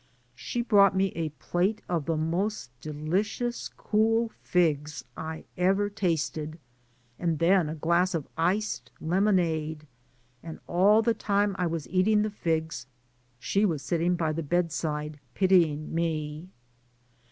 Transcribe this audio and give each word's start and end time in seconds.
^he 0.35 0.67
brought 0.67 0.95
me 0.95 1.09
a 1.11 1.29
plate 1.37 1.83
of 1.87 2.05
the 2.05 2.17
most 2.17 2.71
delicious 2.81 3.69
cool 3.69 4.29
figs 4.41 5.05
I 5.15 5.43
ever 5.59 5.91
tasted, 5.91 6.57
and 7.19 7.37
then 7.37 7.69
a 7.69 7.75
glass 7.75 8.15
of 8.15 8.27
iced 8.35 8.89
lemonade, 8.99 9.85
and 10.41 10.59
all 10.65 11.03
the 11.03 11.13
time 11.13 11.55
I 11.59 11.67
was 11.67 11.87
eating 11.87 12.23
the 12.23 12.31
figs 12.31 12.87
she 13.37 13.63
was 13.63 13.83
sitting 13.83 14.15
by 14.15 14.31
the 14.31 14.41
bed 14.41 14.71
side 14.71 15.19
pitying 15.35 15.93
me. 15.93 16.49